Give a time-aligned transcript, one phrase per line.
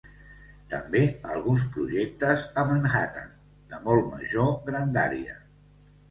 [0.69, 1.01] També
[1.33, 3.27] alguns projectes a Manhattan,
[3.73, 5.37] de molt major grandària.